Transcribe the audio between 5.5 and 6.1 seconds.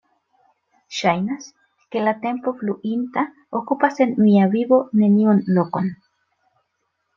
lokon.